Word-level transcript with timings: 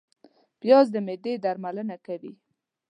پیاز 0.61 0.87
د 0.93 0.95
معدې 1.05 1.33
درملنه 1.43 1.97
کوي 2.05 2.33